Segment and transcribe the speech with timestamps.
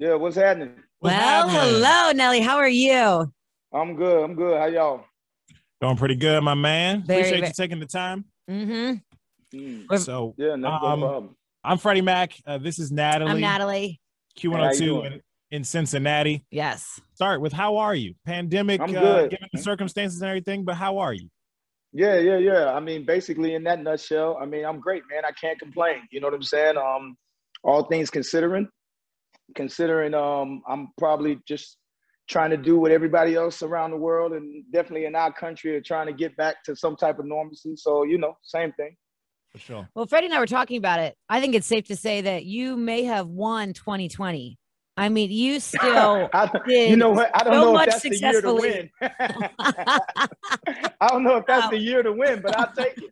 [0.00, 0.72] Yeah, what's happening?
[1.00, 1.74] What's well, happening?
[1.74, 2.40] hello, Nelly.
[2.40, 3.30] How are you?
[3.70, 4.24] I'm good.
[4.24, 4.58] I'm good.
[4.58, 5.04] How y'all?
[5.82, 7.02] Doing pretty good, my man.
[7.02, 7.48] Very, Appreciate very...
[7.48, 8.24] you taking the time.
[8.50, 9.58] Mm-hmm.
[9.58, 9.98] Mm.
[9.98, 11.36] So yeah, no, um, problem.
[11.62, 12.32] I'm Freddy Mac.
[12.46, 13.30] Uh, this is Natalie.
[13.30, 14.00] I'm Natalie.
[14.38, 16.46] Q102 in, in, Cincinnati.
[16.50, 16.98] Yes.
[17.12, 18.14] Start with how are you?
[18.24, 19.24] Pandemic, I'm good.
[19.24, 21.28] Uh, given the circumstances and everything, but how are you?
[21.92, 22.72] Yeah, yeah, yeah.
[22.72, 25.26] I mean, basically, in that nutshell, I mean, I'm great, man.
[25.26, 25.96] I can't complain.
[26.10, 26.78] You know what I'm saying?
[26.78, 27.18] Um,
[27.62, 28.66] all things considering,
[29.54, 31.76] considering um, I'm probably just
[32.28, 35.80] trying to do what everybody else around the world and definitely in our country are
[35.80, 37.74] trying to get back to some type of normalcy.
[37.76, 38.96] So, you know, same thing.
[39.50, 39.88] For sure.
[39.94, 41.16] Well, Freddy and I were talking about it.
[41.28, 44.56] I think it's safe to say that you may have won 2020.
[44.96, 47.30] I mean, you still I, did you know what?
[47.34, 48.90] I don't so know if that's the year to win.
[51.00, 51.70] I don't know if that's wow.
[51.70, 53.10] the year to win, but I'll take it.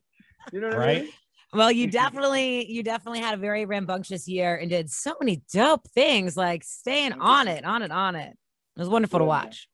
[0.52, 0.98] You know what right?
[0.98, 1.12] I mean?
[1.52, 5.88] Well, you definitely, you definitely had a very rambunctious year and did so many dope
[5.91, 8.37] things, like staying on it, on it, on it.
[8.77, 9.69] It was wonderful yeah, to watch.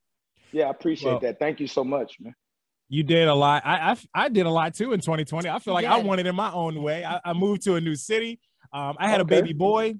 [0.51, 1.39] Yeah, I appreciate well, that.
[1.39, 2.33] Thank you so much, man.
[2.87, 3.63] You did a lot.
[3.65, 5.49] I, I, I did a lot too in 2020.
[5.49, 7.03] I feel like I won it in my own way.
[7.03, 8.39] I, I moved to a new city.
[8.71, 9.37] Um, I had okay.
[9.37, 9.95] a baby boy.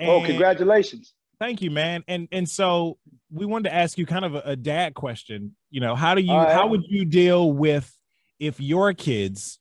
[0.00, 1.14] oh, congratulations!
[1.38, 2.02] Thank you, man.
[2.08, 2.98] And and so
[3.30, 5.54] we wanted to ask you kind of a, a dad question.
[5.70, 6.52] You know, how do you right.
[6.52, 7.92] how would you deal with
[8.38, 9.58] if your kids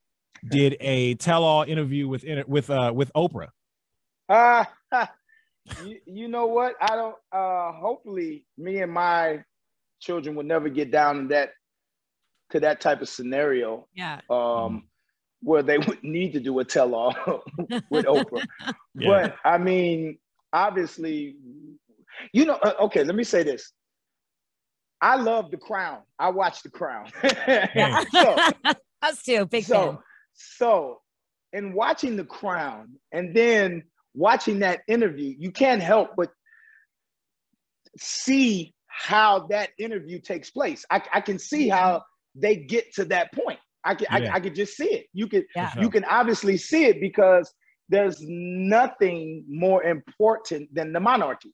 [0.50, 3.50] did a tell-all interview with with uh with Oprah.
[4.30, 4.66] Uh,
[5.86, 6.76] you, you know what?
[6.82, 7.16] I don't.
[7.32, 9.44] Uh, hopefully, me and my
[10.00, 11.52] children will never get down in that
[12.52, 13.88] to that type of scenario.
[13.96, 14.22] Yeah.
[14.30, 14.88] Um,
[15.42, 17.44] where they would need to do a tell-all
[17.92, 18.46] with Oprah.
[18.96, 19.08] yeah.
[19.08, 20.18] But I mean,
[20.54, 21.36] obviously,
[22.34, 22.56] you know.
[22.56, 23.72] Uh, okay, let me say this.
[25.02, 26.00] I love The Crown.
[26.18, 27.12] I watch The Crown.
[28.12, 28.38] so,
[29.02, 29.98] Us too, big so, fan.
[30.36, 31.02] So,
[31.54, 33.84] in watching The Crown and then
[34.14, 36.30] watching that interview, you can't help but
[37.98, 40.86] see how that interview takes place.
[40.90, 42.04] I, I can see how
[42.36, 43.60] they get to that point.
[43.84, 44.32] I can yeah.
[44.32, 45.08] I, I can just see it.
[45.14, 45.72] You can yeah.
[45.80, 47.54] you can obviously see it because
[47.88, 51.54] there's nothing more important than the monarchy.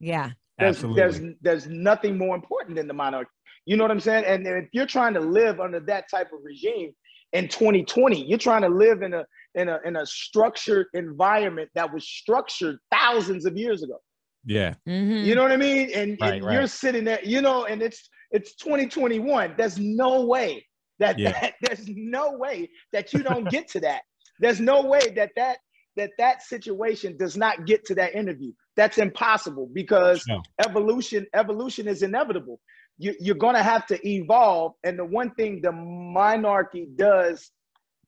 [0.00, 0.30] Yeah.
[0.58, 1.00] There's Absolutely.
[1.00, 3.30] there's there's nothing more important than the monarchy.
[3.66, 4.24] You know what I'm saying?
[4.24, 6.92] And if you're trying to live under that type of regime,
[7.32, 8.24] in 2020.
[8.26, 12.78] You're trying to live in a in a in a structured environment that was structured
[12.90, 13.98] thousands of years ago.
[14.44, 14.74] Yeah.
[14.88, 15.26] Mm-hmm.
[15.26, 15.90] You know what I mean?
[15.92, 16.54] And, right, and right.
[16.54, 19.54] you're sitting there, you know, and it's it's 2021.
[19.56, 20.64] There's no way
[20.98, 21.32] that, yeah.
[21.32, 24.02] that there's no way that you don't get to that.
[24.38, 25.58] There's no way that that
[25.96, 28.52] that that situation does not get to that interview.
[28.76, 30.42] That's impossible because no.
[30.64, 32.60] evolution evolution is inevitable
[32.98, 34.72] you, you're going to have to evolve.
[34.84, 37.50] And the one thing the monarchy does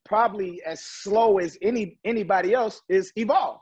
[0.04, 3.60] probably as slow as any anybody else is evolve.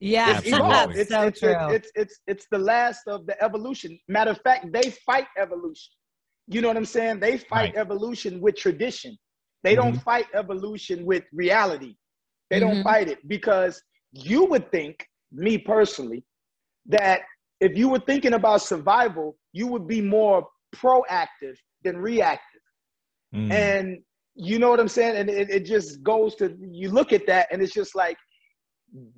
[0.00, 0.90] Yeah, it's evolve.
[0.94, 1.54] It's, so it's, true.
[1.70, 3.98] It's, it's, it's, the last of the evolution.
[4.08, 5.92] Matter of fact, they fight evolution.
[6.48, 7.20] You know what I'm saying?
[7.20, 7.76] They fight right.
[7.76, 9.16] evolution with tradition.
[9.62, 9.92] They mm-hmm.
[9.92, 11.94] don't fight evolution with reality.
[12.50, 12.74] They mm-hmm.
[12.74, 16.24] don't fight it because you would think, me personally,
[16.86, 17.22] that
[17.60, 22.60] if you were thinking about survival, you would be more proactive than reactive.
[23.34, 23.52] Mm.
[23.52, 23.98] And
[24.34, 25.16] you know what I'm saying?
[25.16, 28.16] And it, it just goes to you look at that and it's just like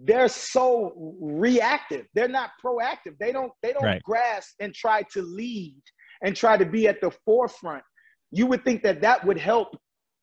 [0.02, 2.06] they're so reactive.
[2.14, 3.18] They're not proactive.
[3.20, 4.02] They don't they don't right.
[4.02, 5.80] grasp and try to lead
[6.22, 7.82] and try to be at the forefront.
[8.30, 9.68] You would think that that would help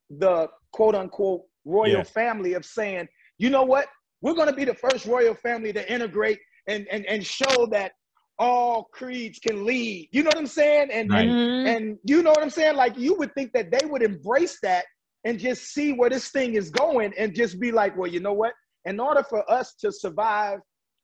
[0.10, 2.04] the quote unquote royal yeah.
[2.04, 3.08] family of saying,
[3.38, 3.88] you know what?
[4.22, 7.92] We're going to be the first royal family to integrate and, and, and show that
[8.38, 10.10] all creeds can lead.
[10.12, 10.90] You know what I'm saying?
[10.92, 11.28] And right.
[11.28, 11.68] and, mm-hmm.
[11.68, 12.76] and you know what I'm saying?
[12.76, 14.86] Like you would think that they would embrace that
[15.24, 18.34] and just see where this thing is going and just be like, well, you know
[18.34, 18.54] what?
[18.86, 20.60] In order for us to survive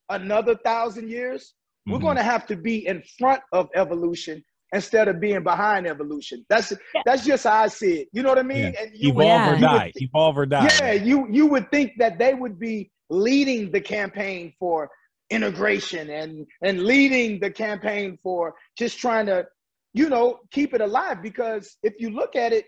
[0.09, 1.53] another thousand years,
[1.87, 1.93] mm-hmm.
[1.93, 4.43] we're going to have to be in front of evolution
[4.73, 6.45] instead of being behind evolution.
[6.49, 7.01] That's yeah.
[7.05, 8.07] that's just how I see it.
[8.13, 8.73] You know what I mean?
[8.73, 8.81] Yeah.
[8.81, 9.91] And you evolve would, or die.
[9.95, 10.69] Would, evolve or die.
[10.79, 14.89] Yeah, you you would think that they would be leading the campaign for
[15.31, 19.45] integration and and leading the campaign for just trying to
[19.93, 21.21] you know keep it alive.
[21.23, 22.65] Because if you look at it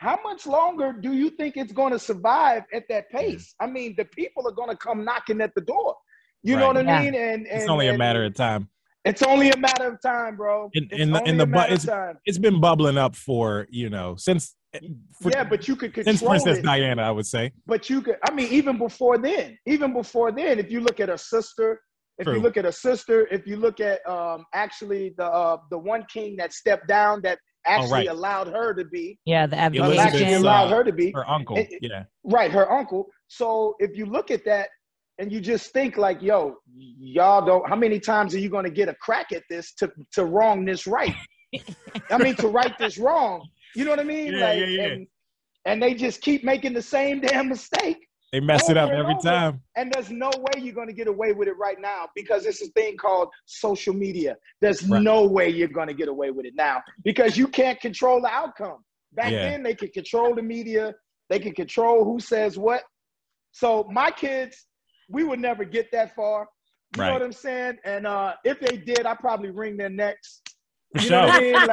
[0.00, 3.54] how much longer do you think it's going to survive at that pace?
[3.60, 5.94] I mean the people are going to come knocking at the door.
[6.42, 6.60] You right.
[6.60, 7.02] know what i yeah.
[7.02, 7.14] mean?
[7.14, 8.70] And, and it's only and, a matter of time.
[9.04, 10.70] It's only a matter of time bro.
[10.72, 11.86] In, in the in the bu- it's,
[12.24, 14.56] it's been bubbling up for you know since
[15.20, 16.64] for, yeah, but you could control since Princess it.
[16.64, 17.52] Diana, I would say.
[17.66, 21.08] But you could, I mean, even before then, even before then, if you look at
[21.08, 21.80] a sister,
[22.18, 22.34] if True.
[22.34, 26.04] you look at a sister, if you look at um, actually the uh, the one
[26.12, 28.08] king that stepped down that actually oh, right.
[28.08, 29.18] allowed her to be.
[29.24, 31.64] Yeah, the actually allowed her to be her uncle.
[31.80, 33.06] yeah, right, her uncle.
[33.28, 34.68] So if you look at that,
[35.18, 37.68] and you just think like, yo, y'all don't.
[37.68, 40.64] How many times are you going to get a crack at this to to wrong
[40.64, 41.14] this right?
[42.10, 43.46] I mean, to right this wrong.
[43.74, 44.32] You know what I mean?
[44.32, 44.82] Yeah, like, yeah, yeah.
[44.84, 45.06] And,
[45.66, 48.06] and they just keep making the same damn mistake.
[48.32, 49.22] They mess it up every over.
[49.22, 49.60] time.
[49.76, 52.62] And there's no way you're going to get away with it right now because it's
[52.62, 54.36] a thing called social media.
[54.60, 55.02] There's right.
[55.02, 58.28] no way you're going to get away with it now because you can't control the
[58.28, 58.84] outcome.
[59.12, 59.50] Back yeah.
[59.50, 60.94] then, they could control the media,
[61.28, 62.84] they could control who says what.
[63.50, 64.66] So, my kids,
[65.08, 66.46] we would never get that far.
[66.96, 67.08] You right.
[67.08, 67.78] know what I'm saying?
[67.84, 70.40] And uh, if they did, I'd probably wring their necks.
[70.94, 71.18] For you sure.
[71.18, 71.66] I mean?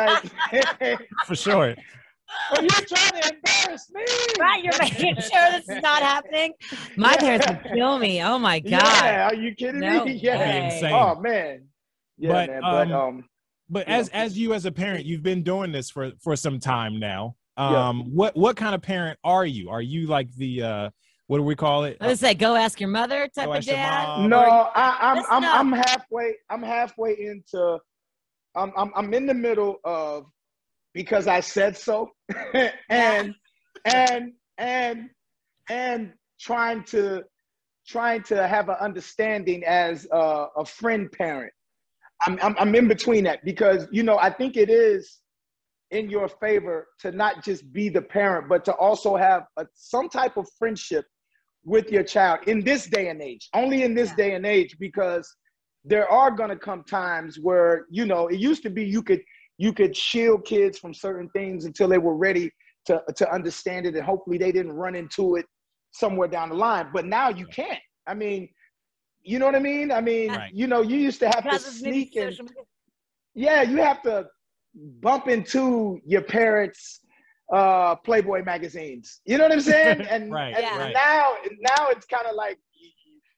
[0.89, 1.75] Like, For sure.
[2.51, 4.03] Are you trying to embarrass me?
[4.39, 6.53] Right, you're making sure this is not happening.
[6.95, 7.17] My yeah.
[7.17, 8.21] parents would kill me.
[8.21, 8.71] Oh my god!
[8.71, 10.13] Yeah, are you kidding no me?
[10.21, 10.93] Yeah, insane.
[10.93, 11.63] oh man.
[12.17, 12.63] Yeah, but, man.
[12.63, 13.25] Um, but um,
[13.69, 14.19] but as know.
[14.19, 17.35] as you as a parent, you've been doing this for for some time now.
[17.55, 18.03] Um, yeah.
[18.13, 19.69] what what kind of parent are you?
[19.69, 20.89] Are you like the uh,
[21.27, 21.97] what do we call it?
[21.99, 24.27] I would say, go ask your mother type of dad.
[24.27, 26.35] No, I, I'm I'm I'm halfway.
[26.49, 27.79] I'm halfway into.
[28.57, 30.25] I'm I'm I'm in the middle of
[30.93, 32.09] because I said so,
[32.89, 33.35] and
[33.85, 35.09] and and
[35.69, 37.23] and trying to
[37.87, 41.53] trying to have an understanding as a, a friend parent.
[42.25, 45.19] I'm, I'm I'm in between that because you know I think it is
[45.91, 50.09] in your favor to not just be the parent, but to also have a, some
[50.09, 51.05] type of friendship
[51.63, 53.47] with your child in this day and age.
[53.53, 54.15] Only in this yeah.
[54.15, 55.33] day and age because
[55.85, 59.21] there are going to come times where you know it used to be you could
[59.57, 62.51] you could shield kids from certain things until they were ready
[62.85, 65.45] to, to understand it and hopefully they didn't run into it
[65.91, 66.89] somewhere down the line.
[66.93, 67.79] But now you can't.
[68.05, 68.49] I mean
[69.23, 69.91] you know what i mean?
[69.91, 70.53] I mean right.
[70.53, 72.33] you know you used to have to sneak and
[73.35, 74.25] yeah you have to
[75.01, 77.01] bump into your parents
[77.53, 79.21] uh playboy magazines.
[79.25, 80.01] You know what i'm saying?
[80.09, 80.91] And, right, and yeah.
[80.93, 82.57] now now it's kind of like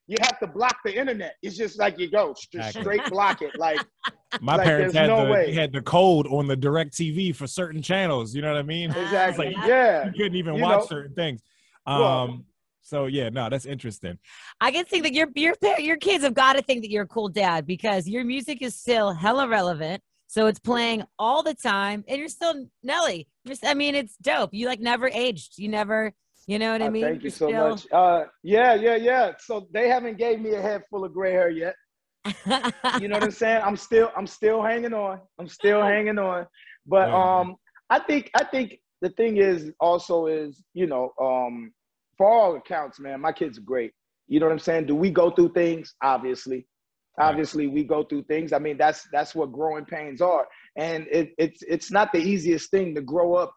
[0.10, 1.36] you have to block the internet.
[1.44, 2.82] It's just like you go exactly.
[2.82, 3.52] straight block it.
[3.58, 3.80] Like
[4.42, 5.54] my like parents had no the way.
[5.54, 8.34] had the code on the DirecTV for certain channels.
[8.34, 8.90] You know what I mean?
[8.90, 9.54] Exactly.
[9.54, 10.06] Like, yeah.
[10.06, 10.86] You couldn't even you watch know?
[10.88, 11.42] certain things.
[11.86, 12.00] Um.
[12.00, 12.46] Well,
[12.82, 14.18] so yeah, no, that's interesting.
[14.60, 17.08] I can think that your your your kids have got to think that you're a
[17.08, 20.02] cool dad because your music is still hella relevant.
[20.26, 23.28] So it's playing all the time, and you're still Nelly.
[23.44, 24.56] You're, I mean, it's dope.
[24.56, 25.60] You like never aged.
[25.60, 26.14] You never
[26.50, 27.04] you know what I mean?
[27.04, 27.70] Uh, thank you so Still...
[27.70, 27.86] much.
[27.92, 29.34] Uh, yeah, yeah, yeah.
[29.38, 31.76] So they haven't gave me a head full of gray hair yet.
[33.00, 33.62] you know what I'm saying?
[33.64, 35.20] I'm still, I'm still hanging on.
[35.40, 36.48] I'm still hanging on.
[36.88, 37.56] But um,
[37.92, 41.72] I think, I think the thing is also is, you know, um,
[42.18, 43.92] for all accounts, man, my kids are great.
[44.28, 44.88] You know what I'm saying?
[44.88, 45.94] Do we go through things?
[46.02, 46.66] Obviously,
[47.20, 48.54] obviously we go through things.
[48.54, 52.70] I mean, that's that's what growing pains are, and it, it's it's not the easiest
[52.70, 53.54] thing to grow up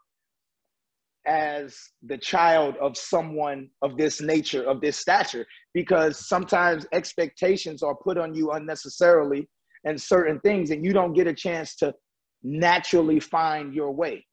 [1.26, 7.94] as the child of someone of this nature, of this stature, because sometimes expectations are
[7.94, 9.48] put on you unnecessarily
[9.84, 11.94] and certain things, and you don't get a chance to
[12.42, 14.24] naturally find your way.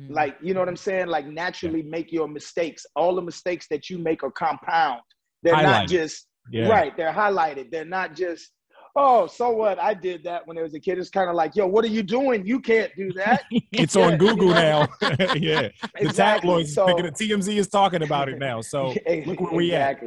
[0.00, 0.14] Mm-hmm.
[0.14, 1.08] Like, you know what I'm saying?
[1.08, 2.84] Like, naturally make your mistakes.
[2.96, 5.00] All the mistakes that you make are compound.
[5.42, 6.68] They're not just, Yeah.
[6.68, 7.70] right, they're highlighted.
[7.70, 8.50] They're not just,
[8.96, 9.78] oh, so what?
[9.78, 10.98] I did that when I was a kid.
[10.98, 12.46] It's kind of like, yo, what are you doing?
[12.46, 13.42] You can't do that.
[13.72, 14.88] It's on Google now.
[15.02, 16.12] yeah, the Exactly.
[16.48, 18.60] tabloids, So- the TMZ is talking about it now.
[18.60, 18.94] So
[19.26, 20.00] look where we at.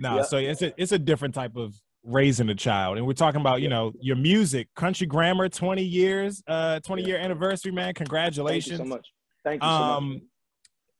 [0.00, 0.26] No, Yep.
[0.26, 3.62] so it's a it's a different type of raising a child, and we're talking about
[3.62, 7.08] you know your music, country grammar, twenty years, uh, twenty Yeah.
[7.08, 7.86] year anniversary, man.
[7.86, 8.78] Thank you Congratulations.
[8.78, 9.06] so much.
[9.44, 9.96] Thank you so much.
[9.98, 10.20] Um,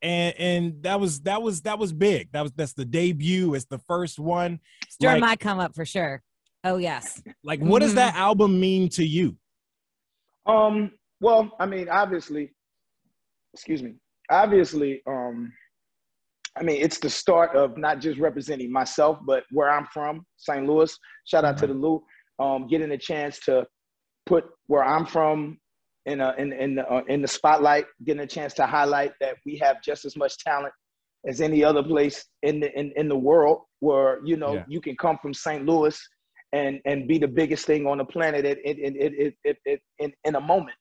[0.02, 2.30] and and that was that was that was big.
[2.32, 3.54] That was that's the debut.
[3.54, 4.60] It's the first one.
[5.00, 6.22] During Like- my come up for sure.
[6.64, 7.22] Oh yes.
[7.44, 7.96] Like, what does Mhm.
[7.96, 9.36] that album mean to you?
[10.46, 12.52] Um, well, I mean, obviously,
[13.52, 13.94] excuse me.
[14.30, 15.52] Obviously, um,
[16.56, 20.66] I mean, it's the start of not just representing myself, but where I'm from, St.
[20.66, 20.96] Louis.
[21.26, 22.02] Shout out to the Lou.
[22.38, 23.66] Um, getting a chance to
[24.26, 25.58] put where I'm from
[26.06, 29.36] in a, in in the, uh, in the spotlight, getting a chance to highlight that
[29.44, 30.72] we have just as much talent
[31.26, 34.64] as any other place in the in, in the world where you know Yeah.
[34.68, 35.64] you can come from St.
[35.64, 35.98] Louis
[36.54, 39.78] and and be the biggest thing on the planet in in in in, in, in,
[39.98, 40.76] in, in a moment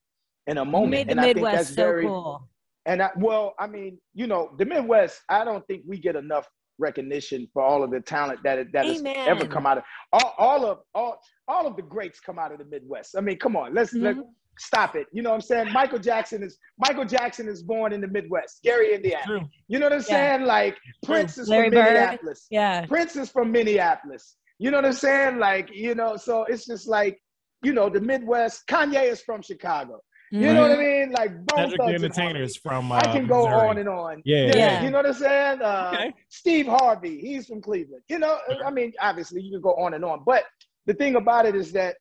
[0.48, 2.48] in a You moment made the and I think that's so very cool.
[2.86, 6.48] and I, well I mean you know the Midwest I don't think we get enough
[6.80, 9.02] recognition for all of the talent that that has
[9.34, 12.60] ever come out of all, all of all all of the greats come out of
[12.60, 14.24] the Midwest I mean come on let's let's Mhm.
[14.60, 18.02] stop it you know what I'm saying Michael Jackson is Michael Jackson is born in
[18.02, 19.42] the Midwest Gary Indiana True.
[19.68, 20.16] you know what I'm Yeah.
[20.38, 20.76] saying like
[21.06, 21.94] Prince is Larry from Bird.
[21.94, 22.86] Minneapolis Yeah.
[22.86, 24.36] Prince is from Minneapolis.
[24.60, 25.40] You know what I'm saying?
[25.40, 27.20] Like, you know, so it's just like,
[27.64, 28.68] you know, the Midwest.
[28.68, 30.00] Kanye is from Chicago.
[30.34, 31.12] You know what I mean?
[31.12, 32.92] Like Bone Thugs entertainers from.
[32.92, 33.70] Uh, I can go Missouri.
[33.70, 34.22] on and on.
[34.26, 34.48] Yeah.
[34.48, 34.56] yeah.
[34.56, 34.84] yeah.
[34.84, 35.62] You know what I'm saying?
[35.62, 36.14] Uh, okay.
[36.30, 38.02] Steve Harvey, he's from Cleveland.
[38.10, 40.46] You know, I mean, obviously you can go on and on, but
[40.88, 41.98] the thing about it is that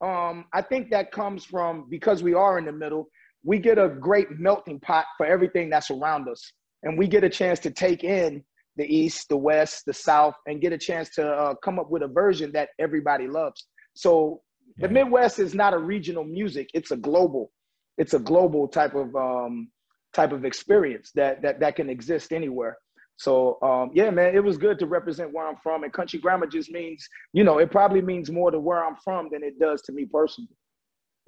[0.00, 3.08] um, I think that comes from because we are in the middle.
[3.44, 7.30] We get a great melting pot for everything that's around us, and we get a
[7.30, 8.42] chance to take in
[8.76, 12.02] the East, the West, the South, and get a chance to uh, come up with
[12.02, 13.66] a version that everybody loves.
[13.94, 14.42] So
[14.78, 17.50] the Midwest is not a regional music; it's a global
[17.98, 19.68] it's a global type of um,
[20.12, 22.76] type of experience that that that can exist anywhere.
[23.16, 25.84] So um, yeah, man, it was good to represent where I'm from.
[25.84, 29.28] And country grammar just means, you know, it probably means more to where I'm from
[29.32, 30.50] than it does to me personally.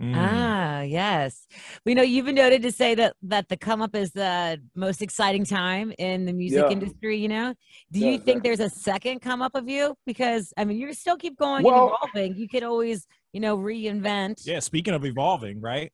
[0.00, 0.12] Mm.
[0.14, 1.47] Ah, yes.
[1.85, 5.02] We know you've been noted to say that that the come up is the most
[5.02, 6.71] exciting time in the music yeah.
[6.71, 7.17] industry.
[7.17, 7.55] You know,
[7.90, 9.97] do yeah, you think there's a second come up of you?
[10.07, 12.40] Because I mean, you still keep going well, and evolving.
[12.40, 14.47] You could always, you know, reinvent.
[14.47, 14.61] Yeah.
[14.61, 15.90] Speaking of evolving, right?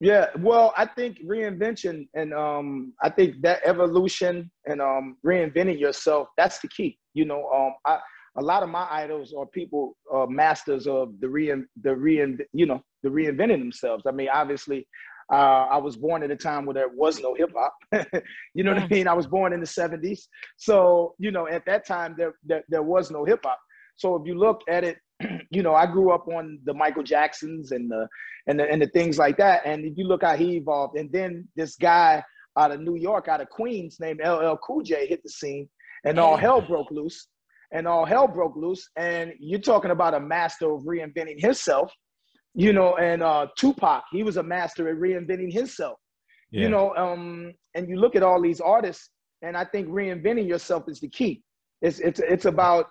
[0.00, 6.28] Yeah, well, I think reinvention and um, I think that evolution and um, reinventing yourself
[6.36, 6.98] that's the key.
[7.14, 7.98] You know, um, I,
[8.38, 11.52] a lot of my idols are people uh, masters of the re
[11.82, 14.04] the rein you know the reinventing themselves.
[14.06, 14.86] I mean, obviously,
[15.32, 17.74] uh, I was born at a time where there was no hip hop.
[18.54, 19.08] you know what I mean?
[19.08, 20.20] I was born in the '70s,
[20.56, 23.58] so you know at that time there there, there was no hip hop.
[23.96, 24.98] So if you look at it
[25.50, 28.08] you know, I grew up on the Michael Jacksons and the
[28.46, 29.62] and the and the things like that.
[29.64, 32.22] And if you look how he evolved, and then this guy
[32.56, 35.68] out of New York, out of Queens, named LL Cool J, hit the scene,
[36.04, 37.28] and all hell broke loose.
[37.72, 38.88] And all hell broke loose.
[38.96, 41.92] And you're talking about a master of reinventing himself,
[42.54, 42.96] you know.
[42.96, 45.98] And uh, Tupac, he was a master at reinventing himself,
[46.50, 46.62] yeah.
[46.62, 46.94] you know.
[46.96, 49.10] Um, and you look at all these artists,
[49.42, 51.42] and I think reinventing yourself is the key.
[51.82, 52.86] It's it's it's about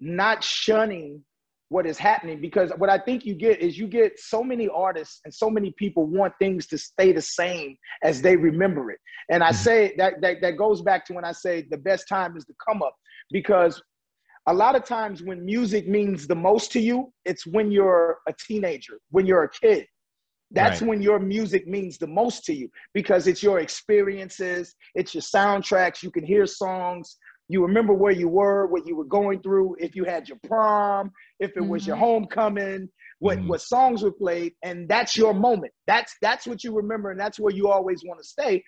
[0.00, 1.22] not shunning
[1.68, 5.20] what is happening because what I think you get is you get so many artists
[5.24, 8.98] and so many people want things to stay the same as they remember it.
[9.30, 9.56] And I mm-hmm.
[9.56, 12.54] say that that, that goes back to when I say the best time is to
[12.66, 12.94] come up
[13.32, 13.82] because
[14.46, 18.34] a lot of times when music means the most to you, it's when you're a
[18.46, 19.86] teenager, when you're a kid.
[20.52, 20.90] That's right.
[20.90, 26.04] when your music means the most to you because it's your experiences, it's your soundtracks.
[26.04, 27.16] You can hear songs
[27.48, 31.12] you remember where you were, what you were going through, if you had your prom,
[31.38, 31.68] if it mm-hmm.
[31.68, 32.04] was your mm-hmm.
[32.04, 32.88] homecoming,
[33.20, 33.48] what mm-hmm.
[33.48, 35.72] what songs were played, and that's your moment.
[35.86, 38.64] That's that's what you remember, and that's where you always want to stay,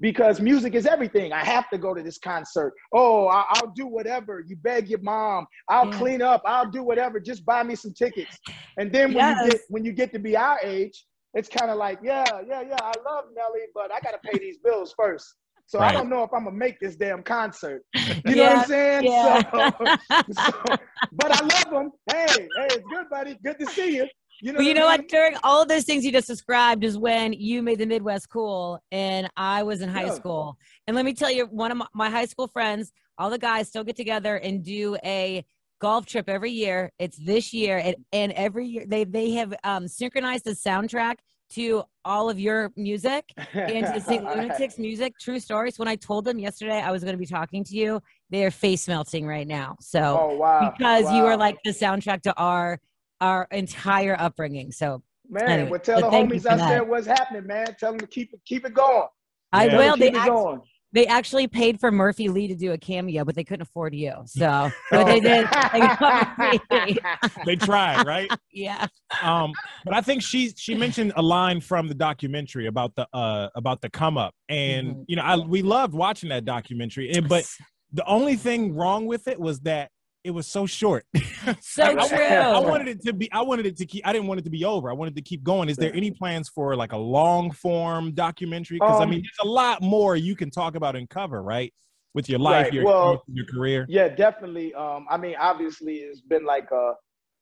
[0.00, 1.32] because music is everything.
[1.32, 2.74] I have to go to this concert.
[2.92, 4.44] Oh, I, will do whatever.
[4.46, 5.46] You beg your mom.
[5.68, 5.98] I'll yeah.
[5.98, 6.42] clean up.
[6.44, 7.18] I'll do whatever.
[7.20, 8.36] Just buy me some tickets.
[8.78, 9.44] And then when yes.
[9.44, 12.62] you get when you get to be our age, it's kind of like, yeah, yeah,
[12.62, 12.76] yeah.
[12.80, 15.34] I love Nelly, but I got to pay these bills first.
[15.68, 15.90] So right.
[15.90, 17.82] I don't know if I'm gonna make this damn concert.
[18.24, 19.04] You know what I'm saying?
[19.04, 19.42] Yeah.
[20.10, 20.76] So, so,
[21.12, 21.90] but I love them.
[22.10, 23.38] Hey, hey, it's good, buddy.
[23.44, 24.06] Good to see you.
[24.40, 25.08] You know, well, you know what?
[25.08, 28.80] During all of those things you just described is when you made the Midwest cool,
[28.92, 30.14] and I was in high yeah.
[30.14, 30.58] school.
[30.86, 33.68] And let me tell you, one of my, my high school friends, all the guys
[33.68, 35.44] still get together and do a
[35.80, 36.92] golf trip every year.
[36.98, 41.16] It's this year, and, and every year they they have um, synchronized the soundtrack
[41.48, 43.24] to all of your music
[43.54, 44.24] and to St.
[44.36, 45.14] Lunatics music.
[45.18, 45.78] True stories.
[45.78, 48.50] When I told them yesterday I was going to be talking to you, they are
[48.50, 49.76] face melting right now.
[49.80, 50.72] So, oh, wow.
[50.76, 51.16] because wow.
[51.16, 52.80] you are like the soundtrack to our
[53.20, 54.72] our entire upbringing.
[54.72, 57.76] So, man, anyway, well, tell the homies out there what's happening, man.
[57.78, 59.08] Tell them to keep it keep it going.
[59.52, 59.76] I yeah.
[59.76, 59.96] will.
[59.96, 60.58] They actually,
[60.92, 64.14] they actually paid for Murphy Lee to do a cameo, but they couldn't afford you.
[64.26, 65.46] So but they did.
[65.72, 66.98] They,
[67.46, 68.30] they tried, right?
[68.52, 68.86] Yeah.
[69.22, 69.52] Um,
[69.84, 73.82] but I think she she mentioned a line from the documentary about the uh about
[73.82, 75.02] the come up, and mm-hmm.
[75.08, 77.44] you know, I we loved watching that documentary, and but
[77.92, 79.90] the only thing wrong with it was that
[80.26, 81.06] it was so short.
[81.60, 82.18] So I, true.
[82.18, 83.30] I, wanted it to be.
[83.30, 84.04] I wanted it to keep.
[84.04, 84.90] I didn't want it to be over.
[84.90, 85.68] I wanted to keep going.
[85.68, 88.78] Is there any plans for like a long form documentary?
[88.78, 91.72] Because um, I mean, there's a lot more you can talk about and cover, right?
[92.14, 92.72] With your life, right.
[92.72, 93.86] your, well, your career.
[93.88, 94.74] Yeah, definitely.
[94.74, 96.94] Um, I mean, obviously, it's been like a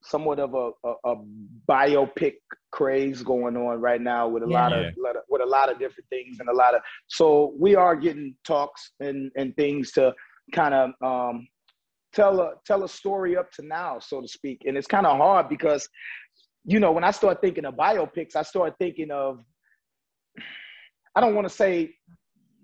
[0.03, 1.17] somewhat of a, a, a
[1.67, 2.35] biopic
[2.73, 4.69] craze going on right now with a yeah.
[4.69, 6.83] lot of with a lot of different things and a lot of.
[7.07, 10.13] So we are getting talks and and things to
[10.53, 11.47] kind of um,
[12.15, 14.63] tell a tell a story up to now, so to speak.
[14.65, 15.89] And it's kind of hard because,
[16.65, 19.41] you know, when I start thinking of biopics, I start thinking of
[21.17, 21.95] I don't want to say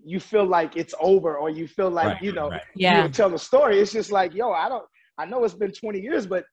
[0.05, 2.63] you feel like it's over or you feel like, right, you know, right.
[2.75, 3.05] yeah.
[3.05, 3.79] you tell the story.
[3.79, 4.85] It's just like, yo, I don't
[5.19, 6.45] I know it's been 20 years, but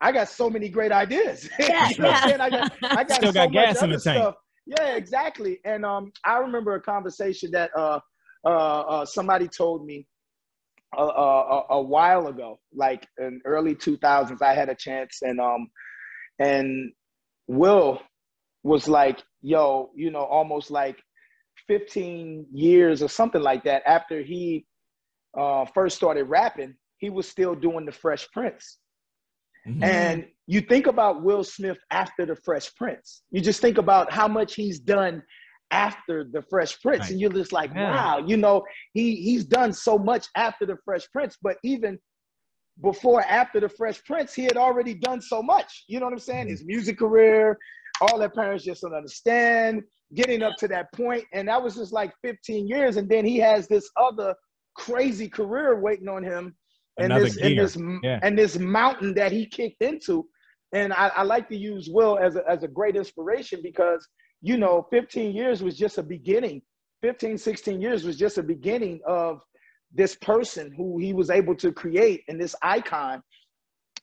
[0.00, 1.48] I got so many great ideas.
[1.58, 2.36] Yeah, you know yeah.
[2.40, 4.22] I got I got Still so got gas in the tank.
[4.22, 4.34] Stuff.
[4.66, 5.58] Yeah, exactly.
[5.64, 8.00] And um I remember a conversation that uh
[8.44, 10.06] uh, uh somebody told me
[10.96, 15.68] a, a, a, while ago, like in early 2000s, I had a chance and um
[16.38, 16.92] and
[17.46, 18.00] Will
[18.62, 21.02] was like, yo, you know, almost like
[21.66, 24.66] 15 years or something like that after he
[25.38, 28.78] uh, first started rapping, he was still doing the Fresh Prince.
[29.66, 29.82] Mm-hmm.
[29.82, 33.22] And you think about Will Smith after the Fresh Prince.
[33.30, 35.22] You just think about how much he's done
[35.72, 37.10] after the Fresh Prince, right.
[37.10, 37.90] and you're just like, yeah.
[37.90, 38.62] wow, you know,
[38.92, 41.36] he he's done so much after the Fresh Prince.
[41.42, 41.98] But even
[42.82, 45.84] before, after the Fresh Prince, he had already done so much.
[45.88, 46.44] You know what I'm saying?
[46.44, 46.50] Mm-hmm.
[46.50, 47.58] His music career,
[48.00, 49.82] all that parents just don't understand.
[50.14, 53.38] Getting up to that point, and that was just like 15 years, and then he
[53.38, 54.34] has this other
[54.74, 56.54] crazy career waiting on him
[56.98, 58.18] and this and this yeah.
[58.22, 60.26] and this mountain that he kicked into.
[60.74, 64.08] And I, I, like to use Will as a, as a great inspiration because
[64.42, 66.62] you know 15 years was just a beginning.
[67.00, 69.40] 15, 16 years was just a beginning of
[69.92, 73.22] this person who he was able to create and this icon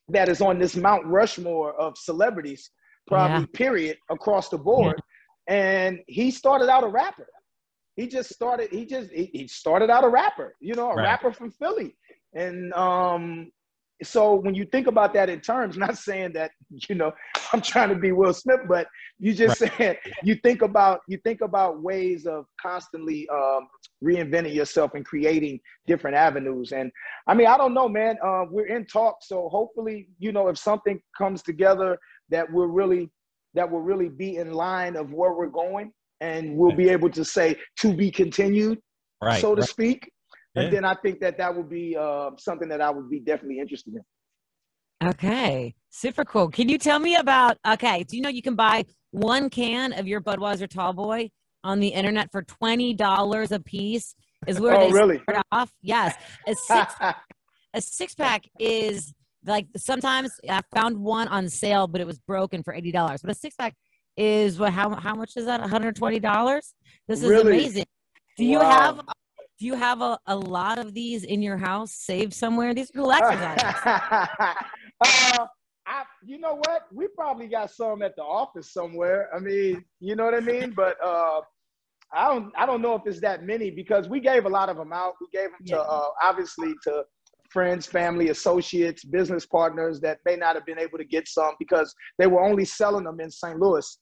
[0.09, 2.71] that is on this Mount Rushmore of celebrities,
[3.07, 3.57] probably yeah.
[3.57, 5.01] period, across the board.
[5.47, 5.55] Yeah.
[5.55, 7.27] And he started out a rapper.
[7.95, 11.03] He just started, he just he, he started out a rapper, you know, a right.
[11.03, 11.95] rapper from Philly.
[12.33, 13.51] And um,
[14.03, 16.51] so when you think about that in terms, not saying that
[16.89, 17.11] you know
[17.53, 18.87] I'm trying to be Will Smith, but
[19.19, 19.71] you just right.
[19.77, 23.67] saying you think about you think about ways of constantly um,
[24.03, 26.71] reinventing yourself and creating different avenues.
[26.71, 26.91] And
[27.27, 28.17] I mean, I don't know, man.
[28.23, 31.97] Uh, we're in talk, so hopefully, you know, if something comes together
[32.29, 33.09] that will really
[33.55, 35.91] that will really be in line of where we're going,
[36.21, 38.79] and we'll be able to say to be continued,
[39.21, 39.41] right.
[39.41, 39.69] so to right.
[39.69, 40.11] speak
[40.55, 43.59] and then I think that that would be uh, something that I would be definitely
[43.59, 44.01] interested in.
[45.03, 46.49] Okay, super cool.
[46.49, 47.57] Can you tell me about?
[47.65, 51.29] Okay, do you know you can buy one can of your Budweiser Tall Boy
[51.63, 54.13] on the internet for twenty dollars a piece?
[54.45, 55.19] Is where oh, they really?
[55.19, 55.71] start off.
[55.81, 56.15] Yes,
[56.47, 56.93] a six
[57.73, 59.13] a six pack is
[59.45, 63.21] like sometimes I found one on sale, but it was broken for eighty dollars.
[63.21, 63.75] But a six pack
[64.17, 64.73] is what?
[64.73, 65.61] How how much is that?
[65.61, 66.73] One hundred twenty dollars.
[67.07, 67.53] This is really?
[67.53, 67.85] amazing.
[68.37, 68.69] Do you wow.
[68.69, 69.01] have
[69.59, 72.73] do you have a, a lot of these in your house saved somewhere?
[72.73, 74.55] These are collector's items.
[75.01, 75.47] uh,
[75.87, 76.83] I, you know what?
[76.93, 79.29] We probably got some at the office somewhere.
[79.35, 80.73] I mean, you know what I mean?
[80.75, 81.41] But uh,
[82.13, 84.77] I don't, I don't know if it's that many because we gave a lot of
[84.77, 85.13] them out.
[85.19, 87.03] We gave them to, uh, obviously, to
[87.51, 91.93] friends, family, associates, business partners that may not have been able to get some because
[92.17, 93.59] they were only selling them in St.
[93.59, 93.97] Louis.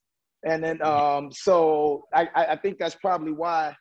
[0.45, 3.75] And then, um, so I, I think that's probably why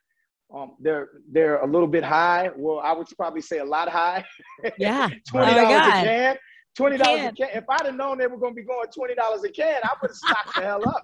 [0.54, 2.50] um, they're they're a little bit high.
[2.56, 4.24] Well, I would probably say a lot high.
[4.78, 6.36] Yeah, twenty dollars oh a can.
[6.76, 7.48] Twenty dollars a can.
[7.54, 9.90] If I'd have known they were going to be going twenty dollars a can, I
[10.00, 11.02] would have stocked the hell up.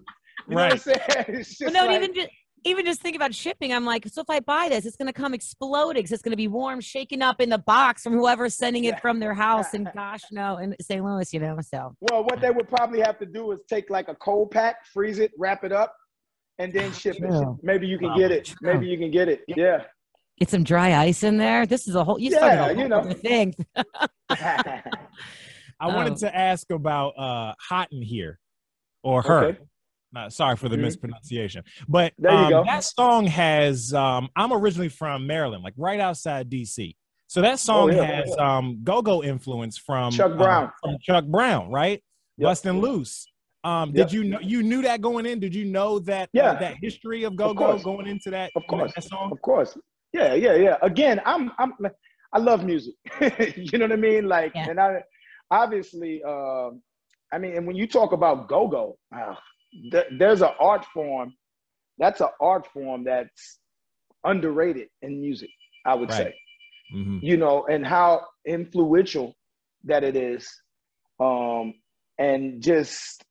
[0.49, 0.75] You right.
[0.87, 1.25] know what I'm saying?
[1.41, 2.29] It's just well, no, like, even just
[2.65, 3.73] even just think about shipping.
[3.73, 6.07] I'm like, so if I buy this, it's going to come exploding.
[6.07, 9.01] So it's going to be warm, shaken up in the box from whoever's sending it
[9.01, 9.75] from their house.
[9.75, 11.05] And gosh, no, in St.
[11.05, 11.59] Louis, you know.
[11.61, 14.87] So well, what they would probably have to do is take like a cold pack,
[14.93, 15.97] freeze it, wrap it up,
[16.59, 17.47] and then ah, ship it.
[17.63, 18.19] Maybe you can wow.
[18.19, 18.55] get it.
[18.61, 19.43] Maybe you can get it.
[19.49, 19.85] Yeah.
[20.39, 21.67] Get some dry ice in there.
[21.67, 22.19] This is a whole.
[22.19, 23.13] You yeah, a whole you know.
[23.13, 23.55] thing.
[25.83, 26.17] I wanted oh.
[26.17, 28.39] to ask about uh, "Hot in Here"
[29.03, 29.59] or "Her." Okay.
[30.15, 30.85] Not sorry for the mm-hmm.
[30.85, 33.93] mispronunciation, but um, that song has.
[33.95, 36.95] Um, I'm originally from Maryland, like right outside DC.
[37.29, 38.59] So that song oh, yeah, has yeah.
[38.59, 40.65] um, go-go influence from Chuck Brown.
[40.65, 42.05] Um, from Chuck Brown, right?
[42.37, 42.47] Yep.
[42.47, 43.27] Bustin' Loose.
[43.65, 45.41] Um, did you know you knew that going in?
[45.41, 46.51] Did you know that uh, yeah.
[46.51, 48.51] Uh, that history of go go going into that?
[48.55, 49.33] Of course, that song?
[49.33, 49.79] of course.
[50.13, 50.77] Yeah, yeah, yeah.
[50.83, 51.73] Again, I'm I'm
[52.33, 52.95] I love music.
[53.57, 54.29] you know what I mean?
[54.29, 54.71] Like, yeah.
[54.71, 55.03] and I
[55.53, 56.71] obviously, uh,
[57.33, 59.35] I mean, and when you talk about go go, uh,
[59.93, 61.35] th- there's an art form.
[61.99, 63.59] That's an art form that's
[64.25, 65.51] underrated in music.
[65.85, 66.19] I would right.
[66.19, 66.35] say,
[66.95, 67.19] mm-hmm.
[67.21, 69.37] you know, and how influential
[69.85, 70.49] that it is,
[71.21, 71.75] um,
[72.19, 73.23] and just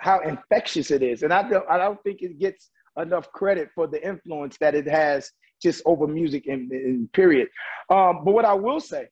[0.00, 1.22] how infectious it is.
[1.22, 4.86] And I don't, I don't think it gets enough credit for the influence that it
[4.88, 5.30] has
[5.62, 7.48] just over music in, in period.
[7.90, 9.08] Um, but what I will say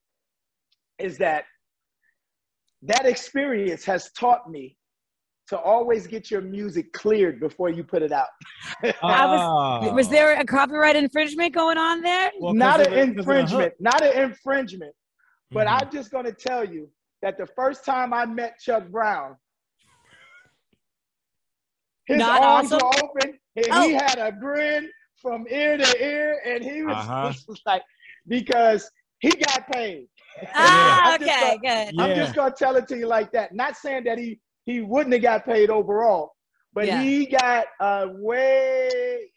[0.98, 1.44] is that
[2.82, 4.76] that experience has taught me
[5.48, 8.28] to always get your music cleared before you put it out.
[8.82, 9.92] was, ah.
[9.92, 12.32] was, there a copyright infringement going on there?
[12.40, 14.92] Well, not an infringement, not an infringement.
[15.52, 15.84] But mm-hmm.
[15.84, 16.88] I'm just going to tell you
[17.22, 19.36] that the first time I met Chuck Brown,
[22.06, 22.88] his Not arms awesome.
[22.88, 23.88] were open, and oh.
[23.88, 24.88] he had a grin
[25.20, 27.32] from ear to ear, and he was, uh-huh.
[27.48, 27.82] was like,
[28.28, 30.08] because he got paid.
[30.54, 32.00] Ah, okay, gonna, good.
[32.00, 32.16] I'm yeah.
[32.16, 33.54] just gonna tell it to you like that.
[33.54, 36.32] Not saying that he he wouldn't have got paid overall,
[36.72, 37.02] but yeah.
[37.02, 39.30] he got uh way.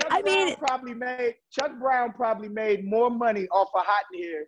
[0.00, 4.04] Chuck I Brown mean, probably made Chuck Brown probably made more money off of Hot
[4.12, 4.46] in Here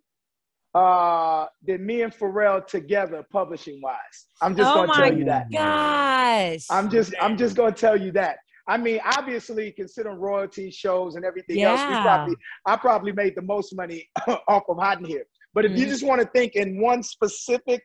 [0.74, 4.26] uh, than me and Pharrell together, publishing wise.
[4.42, 5.50] I'm just oh gonna tell you that.
[5.50, 6.66] Gosh.
[6.70, 8.38] I'm just I'm just gonna tell you that.
[8.66, 11.70] I mean, obviously, considering royalty shows and everything yeah.
[11.70, 14.08] else, we probably I probably made the most money
[14.48, 15.24] off of Hot in Here.
[15.54, 15.80] But if mm-hmm.
[15.80, 17.82] you just want to think in one specific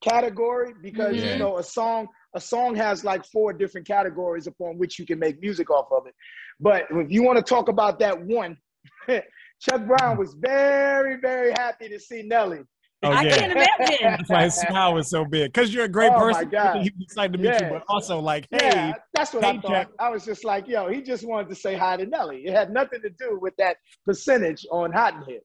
[0.00, 1.32] category, because yeah.
[1.32, 5.18] you know a song a song has like four different categories upon which you can
[5.18, 6.14] make music off of it.
[6.60, 8.56] But if you want to talk about that one,
[9.08, 12.60] Chuck Brown was very, very happy to see Nelly.
[13.02, 13.96] Oh, I can't imagine.
[14.02, 15.52] That's why his smile was so big.
[15.52, 16.44] Because you're a great oh, person.
[16.44, 16.82] My God.
[16.82, 17.64] He was excited to meet yeah.
[17.64, 18.58] you, but also like, hey.
[18.62, 19.70] Yeah, that's what I thought.
[19.70, 19.88] Jack.
[19.98, 22.42] I was just like, yo, he just wanted to say hi to Nelly.
[22.44, 25.40] It had nothing to do with that percentage on Hot in Here.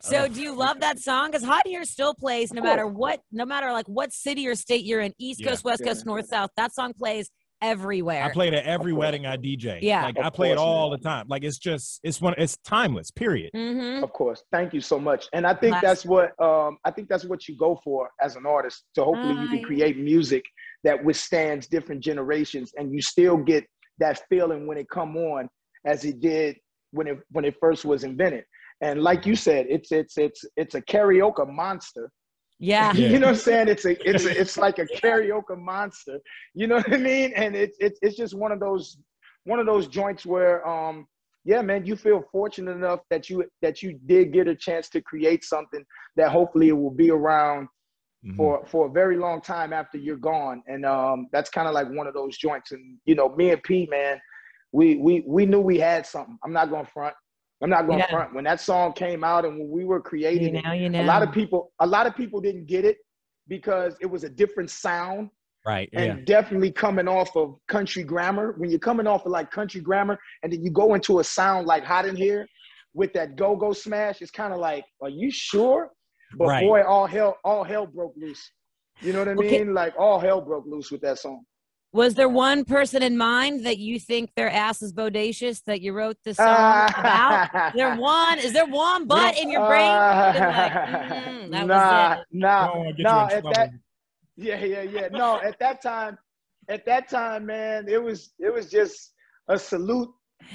[0.00, 1.30] So do you love that song?
[1.30, 4.84] Because Hot Here still plays no matter what, no matter like what city or state
[4.84, 5.92] you're in, East Coast, yeah, West yeah.
[5.92, 6.50] Coast, North, South.
[6.56, 7.30] That song plays
[7.62, 8.22] everywhere.
[8.22, 9.78] I play it at every wedding I DJ.
[9.82, 10.98] Yeah, like of I play it all man.
[10.98, 11.26] the time.
[11.28, 13.10] Like it's just it's one it's timeless.
[13.10, 13.50] Period.
[13.54, 14.04] Mm-hmm.
[14.04, 14.42] Of course.
[14.52, 15.26] Thank you so much.
[15.32, 18.36] And I think Last that's what um I think that's what you go for as
[18.36, 18.84] an artist.
[18.94, 20.44] So hopefully uh, you can create music
[20.84, 23.64] that withstands different generations, and you still get
[23.98, 25.48] that feeling when it come on
[25.84, 26.56] as it did
[26.96, 28.44] when it when it first was invented.
[28.80, 32.10] And like you said, it's it's it's it's a karaoke monster.
[32.58, 32.92] Yeah.
[32.94, 33.68] You know what I'm saying?
[33.68, 36.18] It's a it's a, it's like a karaoke monster.
[36.54, 37.32] You know what I mean?
[37.34, 38.98] And it's it's it's just one of those
[39.44, 41.06] one of those joints where um
[41.44, 45.00] yeah, man, you feel fortunate enough that you that you did get a chance to
[45.00, 45.84] create something
[46.16, 47.68] that hopefully it will be around
[48.24, 48.36] mm-hmm.
[48.36, 50.62] for for a very long time after you're gone.
[50.66, 52.72] And um that's kind of like one of those joints.
[52.72, 54.20] And you know, me and P, man,
[54.72, 56.38] we we we knew we had something.
[56.44, 57.14] I'm not gonna front.
[57.62, 58.10] I'm not going to yeah.
[58.10, 58.34] front.
[58.34, 61.02] When that song came out and when we were creating you know, it, you know.
[61.02, 62.98] a lot of people, a lot of people didn't get it
[63.48, 65.30] because it was a different sound.
[65.64, 65.88] Right.
[65.94, 66.24] And yeah.
[66.24, 68.54] definitely coming off of country grammar.
[68.58, 71.66] When you're coming off of like country grammar and then you go into a sound
[71.66, 72.46] like hot in here
[72.94, 75.90] with that go-go smash, it's kind of like, are you sure?
[76.36, 76.64] But right.
[76.64, 78.50] boy, all hell, all hell broke loose.
[79.00, 79.74] You know what I mean?
[79.74, 81.42] Like all hell broke loose with that song.
[81.96, 85.94] Was there one person in mind that you think their ass is bodacious that you
[85.94, 87.48] wrote this song uh, about?
[87.74, 88.38] Is there one?
[88.38, 89.90] Is there one butt in your brain?
[89.90, 90.72] Uh, like,
[91.24, 93.26] mm, that nah, nah, nah.
[93.28, 93.70] At that,
[94.36, 95.08] yeah, yeah, yeah.
[95.10, 96.18] No, at that time,
[96.68, 99.14] at that time, man, it was it was just
[99.48, 100.10] a salute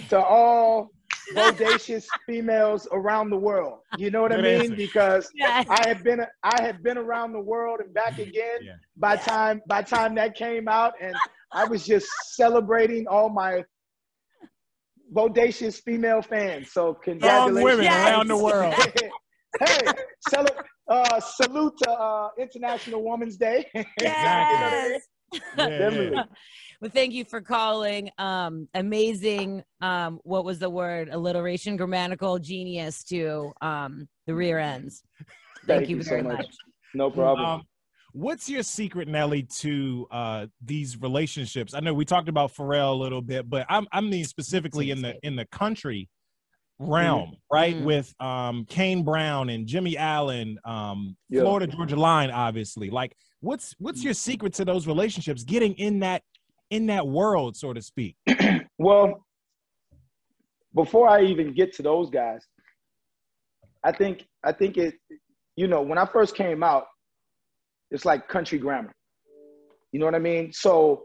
[0.09, 0.91] to all
[1.35, 3.79] bodacious females around the world.
[3.97, 4.61] You know what Good I mean?
[4.61, 4.75] Answer.
[4.75, 5.67] Because yes.
[5.69, 8.73] I have been I had been around the world and back again yeah.
[8.97, 11.15] by time by time that came out, and
[11.51, 13.63] I was just celebrating all my
[15.13, 16.71] bodacious female fans.
[16.71, 18.09] So congratulations, Young women yes.
[18.09, 18.73] around the world.
[19.59, 19.79] hey,
[20.29, 20.45] sell,
[20.87, 23.65] uh, salute to uh, International Women's Day.
[24.01, 25.01] Yes.
[25.57, 26.23] Yeah.
[26.81, 28.09] Well, thank you for calling.
[28.17, 29.63] Um, amazing.
[29.81, 31.09] Um, what was the word?
[31.11, 35.03] Alliteration, grammatical genius to um, the rear ends.
[35.17, 35.27] Thank,
[35.67, 36.37] thank you, you, very so much.
[36.37, 36.55] much.
[36.95, 37.45] No problem.
[37.45, 37.61] Um,
[38.13, 41.75] what's your secret, Nelly, to uh, these relationships?
[41.75, 45.03] I know we talked about Pharrell a little bit, but I'm I mean specifically in
[45.03, 46.09] the in the country
[46.79, 47.55] realm, mm-hmm.
[47.55, 47.75] right?
[47.75, 47.85] Mm-hmm.
[47.85, 51.41] With um, Kane Brown and Jimmy Allen, um, yeah.
[51.41, 52.89] Florida Georgia Line, obviously.
[52.89, 55.43] Like, what's what's your secret to those relationships?
[55.43, 56.23] Getting in that
[56.69, 58.15] in that world, so to speak?
[58.77, 59.25] well,
[60.73, 62.45] before I even get to those guys,
[63.83, 64.95] I think I think it,
[65.55, 66.85] you know, when I first came out,
[67.89, 68.93] it's like country grammar.
[69.91, 70.53] You know what I mean?
[70.53, 71.03] So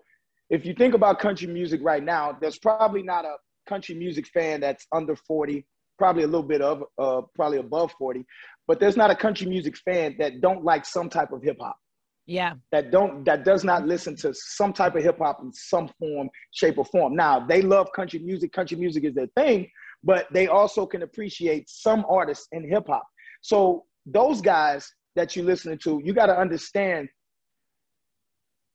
[0.49, 3.35] if you think about country music right now, there's probably not a
[3.69, 5.67] country music fan that's under 40,
[5.99, 8.25] probably a little bit of uh, probably above 40,
[8.69, 11.77] but there's not a country music fan that don't like some type of hip hop.
[12.27, 12.55] Yeah.
[12.73, 16.29] That don't that does not listen to some type of hip hop in some form,
[16.53, 17.15] shape, or form.
[17.15, 18.53] Now they love country music.
[18.53, 19.71] Country music is their thing,
[20.03, 23.07] but they also can appreciate some artists in hip hop.
[23.43, 27.09] So those guys that you're listening to, you got to understand.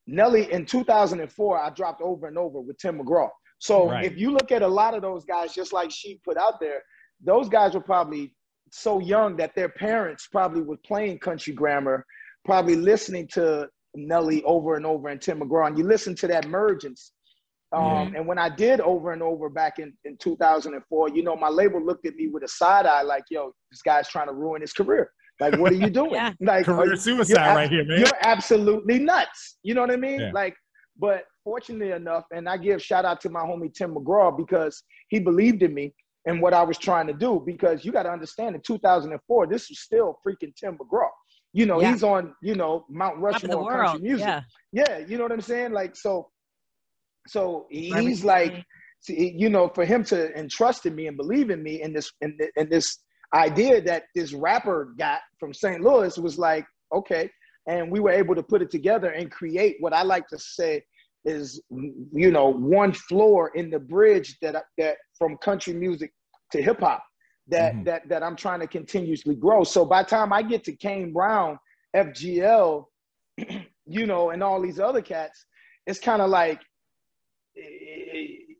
[0.08, 3.30] Nelly in 2004, I dropped over and over with Tim McGraw.
[3.60, 4.04] So right.
[4.04, 6.82] if you look at a lot of those guys, just like she put out there,
[7.24, 8.36] those guys were probably
[8.72, 12.06] so young that their parents probably were playing country grammar
[12.46, 16.46] probably listening to Nelly over and over and Tim McGraw, and you listen to that
[16.46, 17.12] emergence.
[17.74, 18.16] Um, mm-hmm.
[18.16, 21.84] And when I did over and over back in, in 2004, you know, my label
[21.84, 24.74] looked at me with a side eye like, yo, this guy's trying to ruin his
[24.74, 25.10] career.
[25.40, 26.14] Like, what are you doing?
[26.14, 26.34] yeah.
[26.42, 28.00] Like, career suicide right here, man.
[28.00, 29.58] You're absolutely nuts.
[29.64, 30.20] You know what I mean?
[30.20, 30.32] Yeah.
[30.34, 30.56] Like,
[30.98, 35.20] but fortunately enough, and I give shout out to my homie Tim McGraw because he
[35.20, 35.94] believed in me
[36.26, 37.42] and what I was trying to do.
[37.46, 41.10] Because you got to understand, in 2004, this was still freaking Tim McGraw.
[41.54, 41.92] You know, yeah.
[41.92, 44.28] he's on, you know, Mount Rushmore country music.
[44.28, 44.42] Yeah.
[44.72, 45.74] yeah, you know what I'm saying?
[45.74, 46.30] Like, so,
[47.28, 48.66] so he's like,
[49.08, 52.38] you know, for him to entrust in me and believe in me in this, in,
[52.56, 53.00] in this
[53.34, 55.82] idea that this rapper got from St.
[55.82, 57.30] Louis was like, okay.
[57.68, 60.84] And we were able to put it together and create what I like to say
[61.26, 66.12] is you know one floor in the bridge that that from country music
[66.52, 67.04] to hip hop
[67.52, 67.84] that mm-hmm.
[67.84, 69.64] that that I'm trying to continuously grow.
[69.64, 71.60] So by the time I get to Kane Brown,
[71.96, 72.86] FGL,
[73.86, 75.46] you know, and all these other cats,
[75.86, 76.62] it's kind of like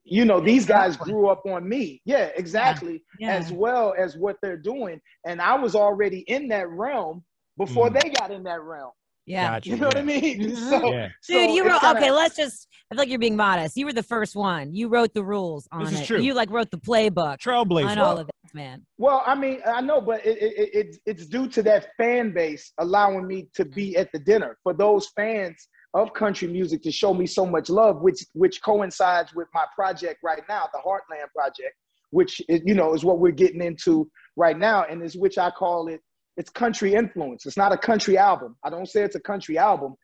[0.04, 3.30] you know these guys grew up on me yeah exactly yeah.
[3.30, 3.36] Yeah.
[3.36, 7.24] as well as what they're doing and i was already in that realm
[7.58, 8.02] before mm.
[8.02, 8.92] they got in that realm
[9.26, 9.52] yeah.
[9.52, 9.70] Gotcha.
[9.70, 9.88] You know yeah.
[9.88, 10.22] what I mean?
[10.52, 10.70] Mm-hmm.
[10.70, 11.08] So, yeah.
[11.28, 13.78] Dude, so you wrote, kinda, okay, let's just, I feel like you're being modest.
[13.78, 14.74] You were the first one.
[14.74, 16.06] You wrote the rules on this is it.
[16.06, 16.22] True.
[16.22, 17.38] You like wrote the playbook.
[17.38, 17.88] Trailblazer.
[17.88, 18.86] On all of this, man.
[18.98, 22.72] Well, I mean, I know, but it, it, it, it's due to that fan base
[22.80, 24.58] allowing me to be at the dinner.
[24.64, 29.34] For those fans of country music to show me so much love, which which coincides
[29.34, 31.76] with my project right now, the Heartland Project,
[32.12, 35.52] which is, you know is what we're getting into right now, and is which I
[35.52, 36.02] call it
[36.38, 37.46] it's country influence.
[37.46, 38.56] It's not a country album.
[38.64, 39.96] I don't say it's a country album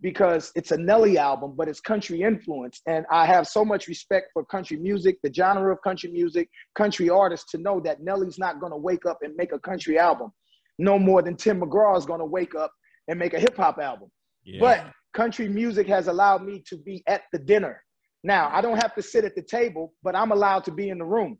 [0.00, 2.80] because it's a Nelly album, but it's country influence.
[2.86, 7.08] And I have so much respect for country music, the genre of country music, country
[7.08, 10.32] artists to know that Nelly's not going to wake up and make a country album
[10.78, 12.72] no more than Tim McGraw is going to wake up
[13.08, 14.10] and make a hip hop album.
[14.44, 14.60] Yeah.
[14.60, 17.82] But country music has allowed me to be at the dinner.
[18.24, 20.98] Now, I don't have to sit at the table, but I'm allowed to be in
[20.98, 21.38] the room.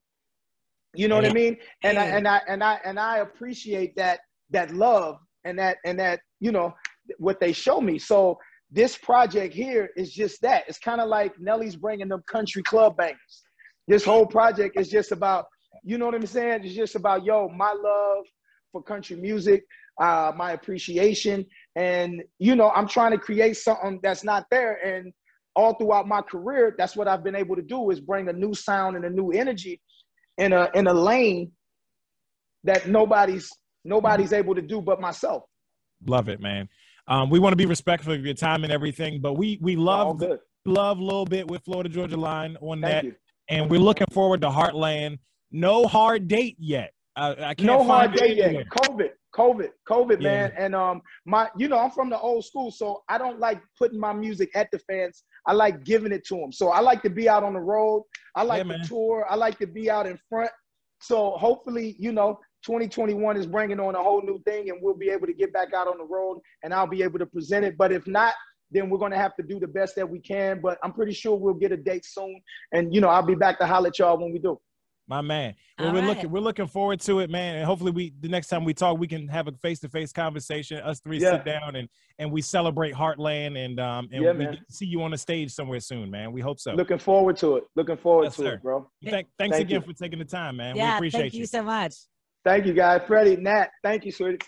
[0.95, 1.57] You know what I mean?
[1.83, 4.21] And I, and I and I and I appreciate that
[4.53, 6.75] that love and that and that you know
[7.19, 7.99] what they show me.
[7.99, 8.39] So
[8.71, 10.65] this project here is just that.
[10.67, 13.43] It's kind of like Nelly's bringing them country club bangers.
[13.89, 15.47] This whole project is just about
[15.85, 16.65] you know what I'm saying.
[16.65, 18.25] It's just about yo my love
[18.71, 19.65] for country music,
[20.01, 21.45] uh, my appreciation,
[21.77, 24.75] and you know I'm trying to create something that's not there.
[24.85, 25.13] And
[25.55, 28.55] all throughout my career, that's what I've been able to do is bring a new
[28.55, 29.81] sound and a new energy
[30.39, 31.53] in a in a lane
[32.65, 33.51] that nobody's
[33.85, 35.45] nobody's able to do but myself.
[36.07, 36.69] Love it, man.
[37.09, 40.23] Um, we want to be respectful of your time and everything, but we we love
[40.65, 43.15] love a little bit with Florida Georgia Line on Thank that, you.
[43.49, 45.19] and we're looking forward to Heartland.
[45.51, 46.93] No hard date yet.
[47.17, 48.55] Uh, I can't no hard date yet.
[48.71, 50.29] COVID, COVID, COVID, yeah.
[50.29, 50.53] man.
[50.57, 54.01] And um, my, you know, I'm from the old school, so I don't like putting
[54.01, 55.25] my music at the fans.
[55.47, 56.53] I like giving it to them.
[56.53, 58.05] So I like to be out on the road.
[58.35, 59.27] I like yeah, to tour.
[59.29, 60.51] I like to be out in front.
[61.01, 65.11] So hopefully, you know, 2021 is bringing on a whole new thing and we'll be
[65.11, 67.77] able to get back out on the road and I'll be able to present it.
[67.77, 68.35] But if not,
[68.71, 70.61] then we're going to have to do the best that we can.
[70.61, 72.41] But I'm pretty sure we'll get a date soon.
[72.73, 74.59] And, you know, I'll be back to holler at y'all when we do.
[75.09, 75.55] My man.
[75.79, 76.09] Well, we're right.
[76.09, 77.57] looking we're looking forward to it, man.
[77.57, 80.13] And hopefully we the next time we talk, we can have a face to face
[80.13, 80.79] conversation.
[80.79, 81.33] Us three yeah.
[81.33, 85.11] sit down and and we celebrate Heartland and um and yeah, we see you on
[85.11, 86.31] the stage somewhere soon, man.
[86.33, 86.73] We hope so.
[86.73, 87.65] Looking forward to it.
[87.75, 88.55] Looking forward yes, to sir.
[88.55, 88.89] it, bro.
[89.05, 89.93] Thank, thanks thank again you.
[89.93, 90.77] for taking the time, man.
[90.77, 91.41] Yeah, we appreciate thank you.
[91.41, 91.95] you so much.
[92.45, 93.03] Thank you, guys.
[93.07, 94.39] Freddy, Nat, thank you, sweetie.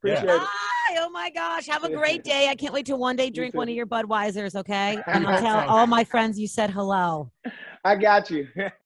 [0.00, 0.36] Appreciate yeah.
[0.36, 0.42] it.
[0.42, 1.66] Hi, oh my gosh.
[1.66, 2.48] Have a great day.
[2.48, 4.98] I can't wait to one day drink one of your Budweisers, okay?
[5.06, 7.30] And I'll tell all my friends you said hello.
[7.84, 8.48] I got you.